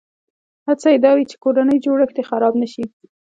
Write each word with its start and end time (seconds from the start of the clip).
هڅه 0.67 0.87
یې 0.93 0.97
دا 1.05 1.11
وي 1.15 1.25
چې 1.29 1.35
کورنی 1.43 1.77
جوړښت 1.85 2.15
یې 2.19 2.23
خراب 2.29 2.53
نه 2.61 2.67
شي. 2.73 2.83